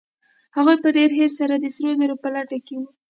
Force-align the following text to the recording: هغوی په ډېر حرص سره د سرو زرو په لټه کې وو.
هغوی 0.57 0.75
په 0.83 0.89
ډېر 0.97 1.09
حرص 1.17 1.33
سره 1.41 1.53
د 1.59 1.65
سرو 1.75 1.91
زرو 1.99 2.15
په 2.23 2.29
لټه 2.35 2.57
کې 2.65 2.75
وو. 2.77 2.87